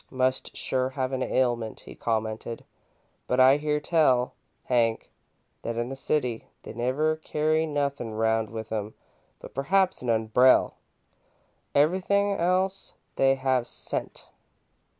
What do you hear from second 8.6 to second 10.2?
'em but perhaps an